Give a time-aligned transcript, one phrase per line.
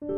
[0.00, 0.08] 大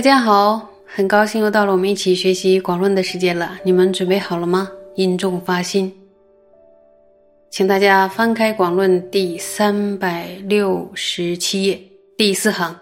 [0.00, 3.58] 家好，很高兴又到了我们一起学习广论的时间了。
[3.64, 4.70] 你们准备好了吗？
[4.94, 5.92] 因众发心，
[7.50, 11.82] 请大家翻开广论第三百六十七页
[12.16, 12.78] 第四行，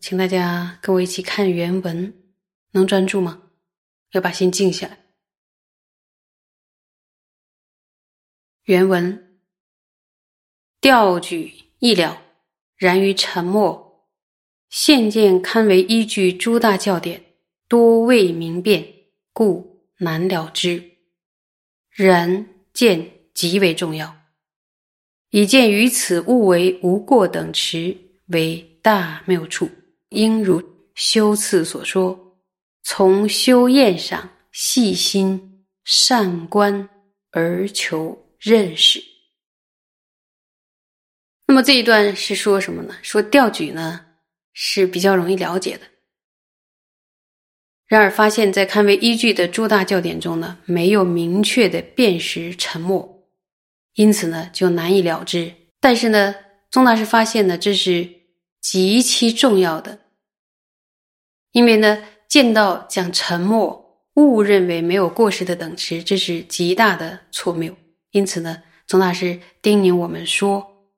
[0.00, 2.14] 请大家跟我一起看原文，
[2.70, 3.42] 能专注吗？
[4.12, 5.06] 要把心静下来。
[8.64, 9.40] 原文：
[10.80, 12.22] 调举意了，
[12.76, 14.06] 然于沉默。
[14.70, 17.24] 现见堪为依据诸大教典，
[17.66, 18.86] 多未明辨，
[19.32, 20.98] 故难了之。
[21.90, 24.14] 人见极为重要，
[25.30, 29.68] 以见于此物为无过等持，为大谬处。
[30.10, 30.62] 应如
[30.94, 32.38] 修次所说，
[32.82, 36.88] 从修验上细心善观
[37.30, 39.02] 而求认识。
[41.46, 42.94] 那么这一段是说什么呢？
[43.02, 44.06] 说调举呢？
[44.52, 45.82] 是比较容易了解的。
[47.86, 53.28] 然而，发现，在堪为依据的诸大教典中呢，没有明确的辨识沉默，
[53.94, 55.54] 因此呢，就难以了之。
[55.80, 56.34] 但是呢，
[56.70, 58.06] 宗大师发现呢，这是
[58.60, 60.00] 极其重要的，
[61.52, 67.76] 因为呢，见到讲沉默，误认为没有过失的等持，这是极大的错谬。
[68.10, 70.90] 因此呢，宗大师叮咛我们说，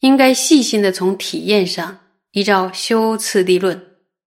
[0.00, 2.00] 应该细心的从体验上。
[2.32, 3.96] 依照修次第论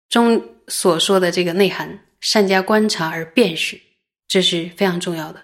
[0.08, 3.82] 中所说的这个内涵，善加观察而辨识，
[4.28, 5.42] 这是非常重要的。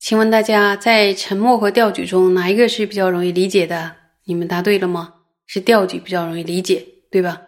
[0.00, 3.94] 请问大家，在沉默和调举中，哪一个是比较容易理解的？
[4.24, 5.14] 你们答对了吗？
[5.46, 7.42] 是调举比较容易理解，对吧？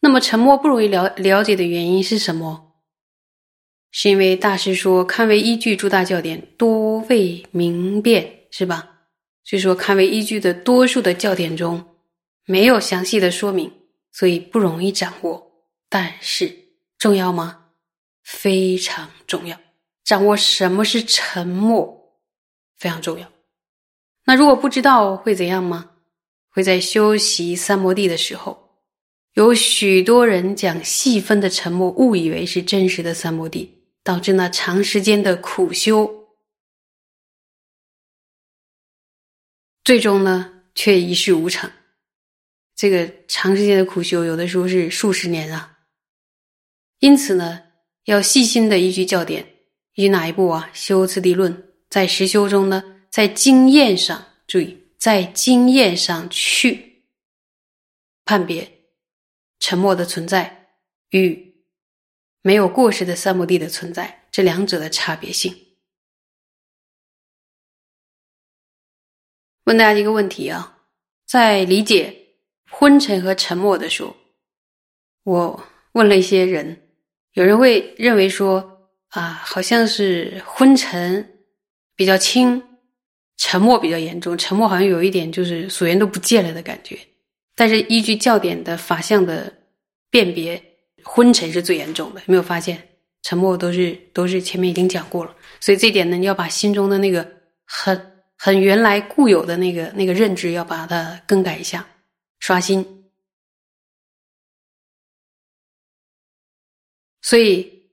[0.00, 2.72] 那么沉默不容易了了解的原因是什么？
[3.90, 8.88] 是因为大师说，堪为依据诸大教典多未明辨，是吧？
[9.44, 11.84] 所以说，堪为依据的多数的教典中。
[12.44, 13.72] 没有详细的说明，
[14.10, 15.52] 所以不容易掌握。
[15.88, 16.52] 但是
[16.98, 17.66] 重要吗？
[18.24, 19.56] 非常重要。
[20.02, 22.18] 掌握什么是沉默
[22.76, 23.30] 非常重要。
[24.24, 25.91] 那如果不知道会怎样吗？
[26.52, 28.78] 会在修习三摩地的时候，
[29.34, 36.28] 有许多人将细分的沉默误以为是真实的三摩地，导致那长时间的苦修，
[39.82, 41.70] 最终呢却一事无成。
[42.76, 45.78] 这个长时间的苦修，有的时候是数十年啊。
[46.98, 47.62] 因此呢，
[48.04, 49.42] 要细心的依据教典，
[49.94, 50.70] 依据哪一部啊？
[50.74, 57.02] 修次第论，在实修中呢，在经验上注意，在经验上去
[58.24, 58.84] 判别
[59.58, 60.76] 沉默的存在
[61.10, 61.56] 与
[62.40, 65.74] 没有过失的三摩地的存在这两者的差别性。
[69.64, 70.84] 问大家一个问题啊，
[71.26, 72.20] 在理解。
[72.70, 74.16] 昏沉和沉默的时候，
[75.24, 76.88] 我问了一些人，
[77.32, 81.44] 有人会认为说啊，好像是昏沉
[81.96, 82.71] 比较轻，
[83.44, 84.38] 沉默比较严重。
[84.38, 86.96] 沉默好像有一点就是所言都不见了的感觉。
[87.56, 89.52] 但是依据教典的法相的
[90.10, 90.62] 辨别，
[91.02, 92.20] 昏沉是最严重的。
[92.20, 92.88] 有没有发现？
[93.22, 95.34] 沉默都是都是前面已经讲过了。
[95.58, 97.28] 所以这点呢，你要把心中的那个
[97.64, 101.84] 很很原来固有的那个那个认知，要把它更改一下。
[102.38, 103.10] 刷新，
[107.22, 107.90] 所以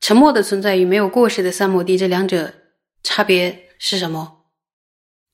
[0.00, 2.54] 沉默的存在与没有过失的三摩地这两者
[3.02, 4.37] 差别是什么？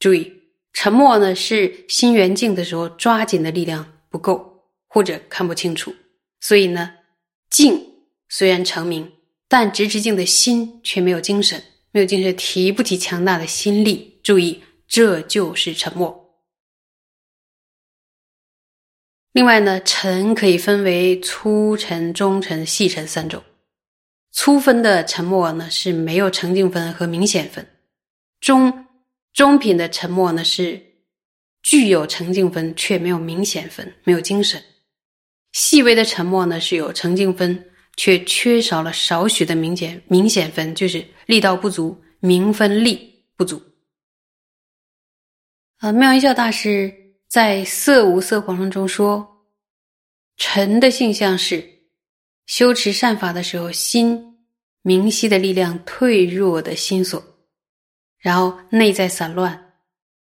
[0.04, 0.31] 注意，
[0.75, 5.94] 沉默呢是心缘静的时候抓紧的力量不够或者看不清楚，
[6.42, 6.97] 所以呢，
[7.48, 9.10] 静虽然成名，
[9.48, 14.20] 但直直静的心却没有精神，没有精神提不起强大的心力。
[14.22, 16.36] 注意，这就是沉默。
[19.32, 23.42] 另外呢，沉可以分为粗沉、中沉、细沉三种。
[24.33, 27.65] 粗分的沉默呢是没有澄净分和明显分；
[28.39, 28.84] 中
[29.34, 30.81] 中品的沉默呢是
[31.63, 34.59] 具有澄净分却没有明显分，没有精神；
[35.53, 43.60] 细微的沉默呢是有澄净分却缺少了少许的明显明显分，就是力道不足，明分力不足。
[45.78, 47.03] 啊，妙音笑大师。
[47.27, 49.48] 在色无色广论中说，
[50.36, 51.69] 沉的性相是
[52.47, 54.39] 修持善法的时候，心
[54.83, 57.21] 明晰的力量退弱的心所，
[58.24, 59.74] 然后内在散乱，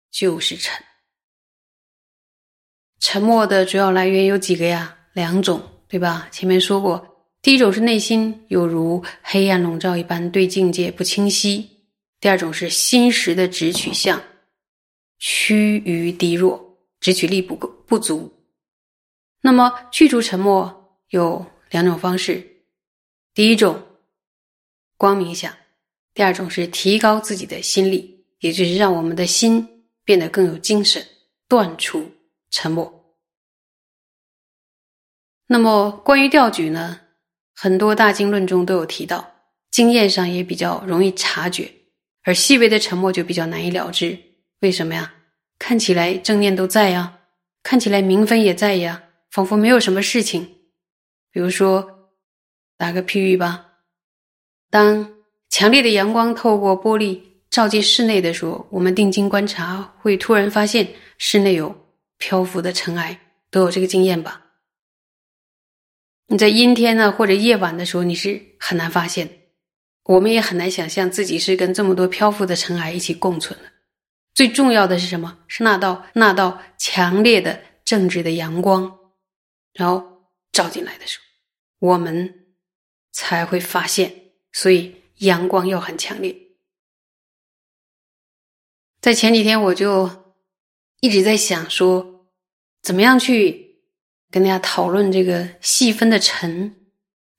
[0.10, 0.82] 就是沉。
[3.02, 4.98] 沉默的主要来源有几个呀？
[5.12, 6.30] 两种，对吧？
[6.32, 11.62] 前面说过，第一种是内心有如黑暗笼罩一般，对境界不清晰；
[12.22, 14.24] 第二种是心识的直取向
[15.18, 18.32] 趋于低弱，直取力不够不足。
[19.42, 22.64] 那么去除沉默有两种方式：
[23.34, 23.84] 第一种
[24.96, 25.54] 光明想，
[26.20, 31.02] 第二种是提高自己的心力，也就是让我们的心变得更有精神，
[31.48, 32.12] 断除
[32.52, 33.16] 沉默。
[35.48, 37.00] 那么关于调举呢，
[37.56, 39.34] 很多大经论中都有提到，
[39.72, 41.72] 经验上也比较容易察觉，
[42.24, 44.20] 而细微的沉默就比较难以了知。
[44.60, 45.14] 为什么呀？
[45.58, 47.20] 看起来正念都在呀，
[47.64, 50.58] 看起来名分也在呀，仿佛没有什么事情。
[51.32, 52.12] 比如说，
[52.76, 53.68] 打个譬喻吧，
[54.70, 55.16] 当
[55.50, 57.20] 强烈的阳光透过玻璃
[57.50, 60.88] 照进室内的时候，我们定睛观察，会突然发现
[61.18, 61.76] 室内有
[62.18, 63.20] 漂浮的尘埃，
[63.50, 64.46] 都有这个经验吧？
[66.28, 69.28] 你在阴天呢，或者夜晚的时候，你是很难发现，
[70.04, 73.66] 我们也很难想象自己是跟这么多漂浮的尘埃一起共存的。
[74.36, 75.40] 最重要的是什么？
[75.48, 79.00] 是那道那道强烈的正直的阳光，
[79.74, 80.04] 然后
[80.52, 82.46] 照进来的时候，我们
[83.12, 84.14] 才会发现。
[84.52, 86.36] 所以阳光又很强烈。
[89.00, 90.36] 在前几天，我就
[91.00, 92.26] 一直在想说，
[92.82, 93.68] 怎么样去。
[94.32, 96.76] 跟大家讨论这个细分的尘，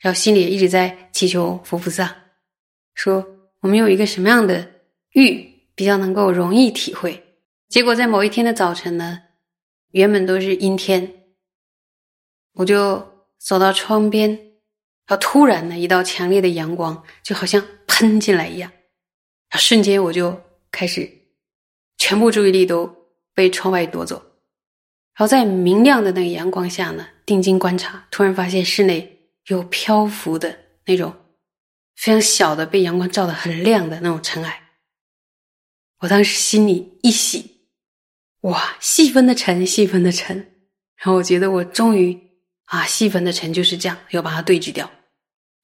[0.00, 2.16] 然后心里也一直在祈求佛菩萨，
[2.94, 3.24] 说
[3.60, 4.68] 我们有一个什么样的
[5.12, 7.38] 欲比较能够容易体会。
[7.68, 9.20] 结果在某一天的早晨呢，
[9.92, 11.28] 原本都是阴天，
[12.54, 14.49] 我就走到窗边，
[15.10, 18.70] 然后突然呢，一道强烈的阳光就好像喷进来一样，
[19.50, 20.40] 然后瞬间我就
[20.70, 21.10] 开始
[21.98, 22.88] 全部注意力都
[23.34, 24.14] 被窗外夺走。
[25.14, 29.18] 然后在明亮的那个阳光下呢，定睛观察，突然发现室内
[29.48, 31.12] 有漂浮的那种
[31.96, 34.62] 非常小的被阳光照得很亮的那种尘埃。
[35.98, 37.66] 我当时心里一喜，
[38.42, 40.36] 哇，细分的尘，细分的尘。
[40.94, 42.16] 然后我觉得我终于
[42.66, 44.88] 啊，细分的尘就是这样，要把它对峙掉。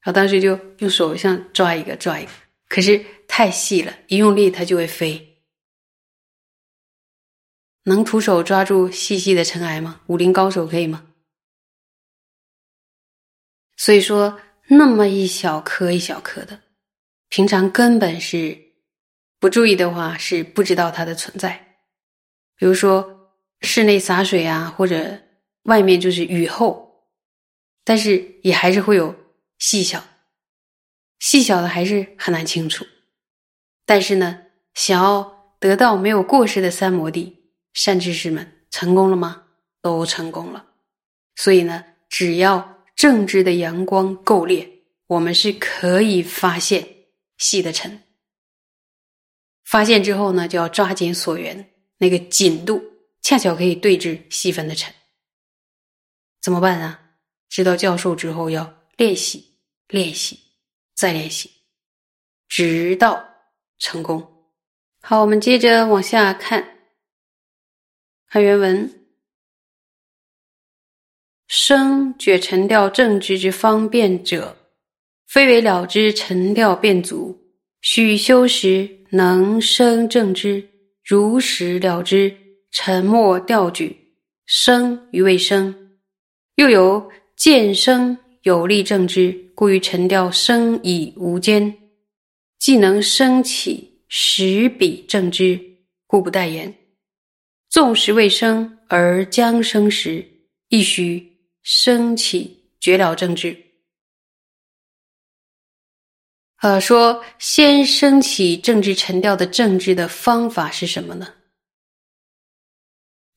[0.07, 2.31] 然后当时就用手像抓一个抓一个，
[2.69, 5.43] 可是太细了，一用力它就会飞。
[7.87, 10.03] 能徒手抓住细细的尘埃吗？
[10.07, 11.09] 武林高手可以吗？
[13.77, 16.61] 所以说，那么一小颗一小颗的，
[17.29, 18.57] 平常根本是
[19.41, 21.81] 不注意的话，是不知道它的存在。
[22.55, 25.21] 比如说室内洒水啊，或者
[25.65, 27.09] 外面就是雨后，
[27.83, 29.13] 但是也还是会有
[29.59, 30.05] 细小、
[31.19, 32.87] 细小的，还是很难清楚。
[33.85, 37.35] 但是呢，想要得到没有过失的三摩地。
[37.73, 39.49] 善知识们成功了吗？
[39.83, 40.67] 都成功了。
[41.35, 44.67] 所以呢，只要正知的阳光够烈，
[45.09, 46.89] 我们是可以发现
[47.37, 48.03] 细的尘。
[49.63, 52.83] 发现之后呢，就要抓紧所缘，那个紧度
[53.21, 54.95] 恰巧可以对治细分的尘。
[56.41, 57.03] 怎么办啊？
[57.51, 59.59] 知道教授之后要练习，
[59.89, 60.39] 练习，
[60.95, 61.51] 再练习，
[62.49, 63.23] 直到
[63.79, 64.27] 成功。
[65.03, 66.79] 好，我们接着往下看。
[68.29, 69.07] 看原文：
[71.47, 74.57] 生觉沉调正知之方便者，
[75.27, 77.39] 非为了知沉调变足，
[77.83, 80.69] 许修时能生正知，
[81.05, 82.35] 如实了知
[82.73, 85.99] 沉默调举，生于未生。
[86.57, 91.77] 又有见生有力正知，故于沉调生以无间，
[92.61, 95.61] 既能升起实彼正知，
[96.07, 96.73] 故不待言。
[97.69, 100.25] 纵时未生而将生时，
[100.69, 103.65] 亦须升起绝了正知。
[106.59, 111.35] 呃，说先升起正知沉掉的正知的方法是什么呢？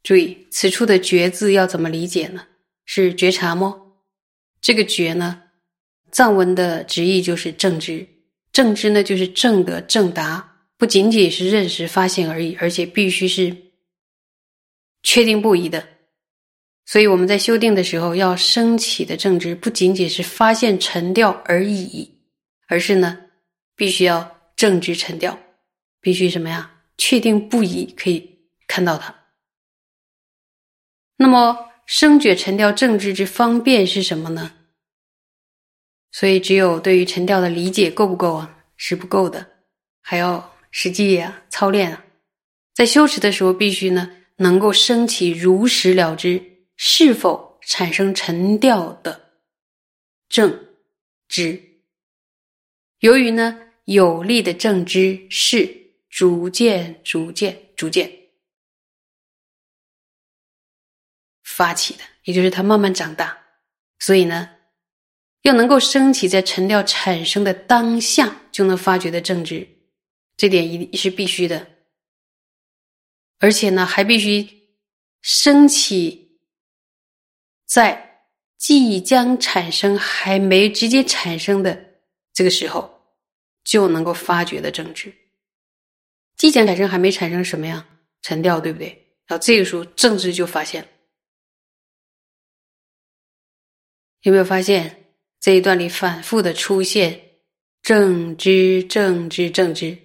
[0.04, 2.46] 注意此处的“觉”字要怎么理解呢？
[2.86, 3.88] 是觉察吗？
[4.62, 5.44] 这个“觉”呢，
[6.12, 8.08] 藏文的直译就是正知。
[8.52, 13.56] 正知呢，就是正的正达，不仅仅是认识发现而已，而且必须是。
[15.02, 15.88] 确定不疑的，
[16.86, 22.20] 所以我们在修订的时候要升起的正知，不仅仅是发现沉掉而已，
[22.68, 23.18] 而是呢，
[23.78, 25.40] 必须要正知沉掉，
[26.02, 26.70] 必须什么呀？
[26.98, 29.16] 确定不疑，可以看到它。
[31.16, 34.54] 那么生觉沉掉正知之方便是什么呢？
[36.12, 38.58] 所以只有对于沉掉的理解够不够啊？
[38.78, 39.48] 是不够的，
[40.00, 42.06] 还要实际啊操练啊，
[42.76, 44.18] 在修持的时候必须呢。
[44.38, 46.42] 能够升起如实了知
[46.78, 49.32] 是否产生沉掉的
[50.30, 50.68] 正
[51.28, 51.62] 知。
[53.00, 58.10] 由于呢，有力的正知是逐渐、逐渐、逐渐
[61.60, 63.38] 发起的，也就是他慢慢长大，
[64.00, 64.50] 所以呢，
[65.42, 69.68] 要能够升起在沉调产生的当下就能发觉的正知，
[70.38, 71.68] 这点一定是必须的，
[73.40, 74.48] 而且呢，还必须
[75.22, 76.40] 升起
[77.66, 78.06] 在。
[78.60, 82.02] 即将产生还没直接产生的
[82.34, 83.16] 这个时候，
[83.64, 85.14] 就能够发觉的正知。
[86.36, 87.88] 即将产生还没产生什么呀？
[88.22, 88.90] 沉掉，对不对？
[89.28, 90.90] 然后这个时候正知就发现了。
[94.22, 95.06] 有没有发现
[95.40, 97.22] 这一段里反复的出现
[97.82, 99.98] 正知、正知、正知？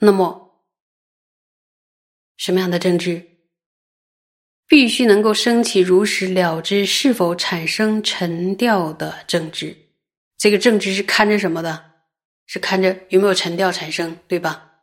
[0.00, 0.66] 那么
[2.36, 3.26] 什么样的正知？
[4.66, 9.76] 必须能够升起如实了知是否产生沉掉的正知，
[10.38, 11.90] 这个正知是看着什么的？
[12.46, 14.82] 是看着有没有沉掉产生，对吧？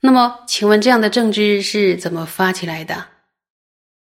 [0.00, 3.06] 那么，请问这样的正知是怎么发起来的？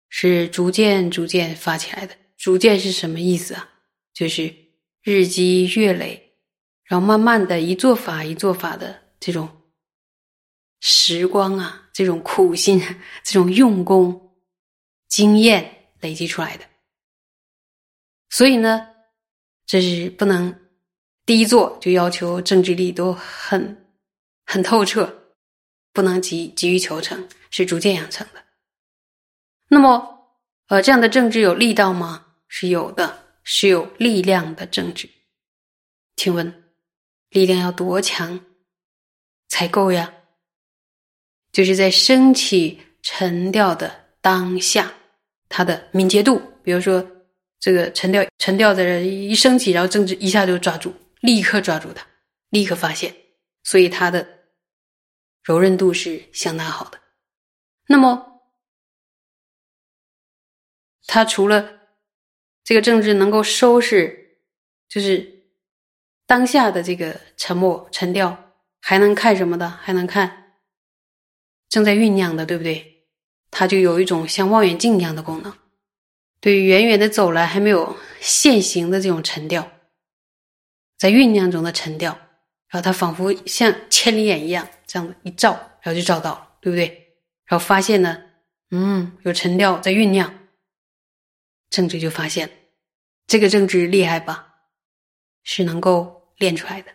[0.09, 2.15] 是逐渐逐渐发起来的。
[2.45, 3.67] 逐渐是什么意思啊？
[4.13, 4.53] 就是
[5.01, 6.37] 日积月累，
[6.83, 9.49] 然后慢慢的一做法一做法的这种
[10.79, 12.79] 时光啊，这种苦心，
[13.23, 14.37] 这种用功。
[15.07, 16.65] 经验累积出来的，
[18.29, 18.89] 所以呢，
[19.65, 20.55] 这是不能
[21.25, 23.87] 第一做就要求政治力都很
[24.45, 25.33] 很透彻，
[25.91, 28.43] 不能急急于求成，是逐渐养成的。
[29.69, 30.27] 那么，
[30.67, 32.24] 呃，这样的政治有力道吗？
[32.47, 35.11] 是有的，是有力量的证据。
[36.15, 36.63] 请问，
[37.29, 38.45] 力量要多强
[39.47, 40.13] 才够呀？
[41.51, 44.93] 就是在升起沉掉的当下。
[45.47, 47.05] 它的敏捷度，比如说
[47.59, 52.05] 这个沉掉沉掉的人一升起，然后政治一下就抓住，立刻抓住它，
[52.49, 53.15] 立刻发现，
[53.63, 54.27] 所以它的
[55.43, 56.99] 柔韧度是相当好的。
[57.87, 58.41] 那么，
[61.05, 61.74] 它除了
[62.65, 64.39] 这个政治能够收拾，
[64.89, 65.43] 就是
[66.25, 69.69] 当下的这个沉默沉掉，还能看什么的？
[69.69, 70.55] 还能看
[71.69, 73.05] 正在酝酿的，对不对？
[73.51, 75.53] 它就有一种像望远镜一样的功能，
[76.41, 79.71] 对远远的走来还没有现形的这种沉掉，
[80.97, 82.11] 在酝酿中的沉掉，
[82.67, 86.87] 然后它仿佛像千里眼一样，这样的一照，然后就照到了，对不对？
[87.45, 88.23] 然后发现呢，
[88.71, 90.33] 嗯，有沉掉在酝酿，
[91.69, 92.49] 政治就发现，
[93.27, 94.55] 这个政治厉害吧？
[95.43, 96.91] 是能够练出来的。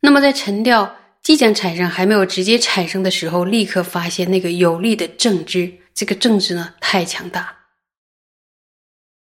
[0.00, 0.96] 那么在沉调。
[1.22, 7.66] 即将产生还没有直接产生的时候，立刻发现那个有力的正知，这个正知呢太强大。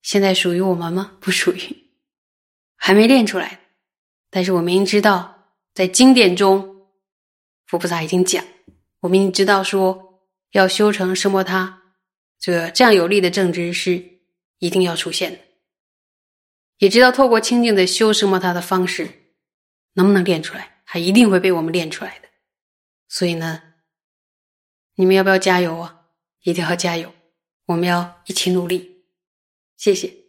[0.03, 1.17] 现在属于我们吗？
[1.19, 1.89] 不属于，
[2.75, 3.61] 还没练出来。
[4.29, 6.85] 但是我们知道，在经典中，
[7.65, 8.45] 佛菩萨已经讲，
[8.99, 11.76] 我们已经知道说，要修成圣摩他，
[12.39, 14.21] 这这样有力的正知是
[14.59, 15.39] 一定要出现的。
[16.77, 19.09] 也知道透过清净的修什么他的方式，
[19.93, 20.81] 能不能练出来？
[20.85, 22.29] 他一定会被我们练出来的，
[23.09, 23.61] 所以呢，
[24.95, 26.05] 你们要不要加油啊？
[26.43, 27.13] 一定要加油！
[27.65, 29.03] 我们要一起努力，
[29.75, 30.26] 谢谢。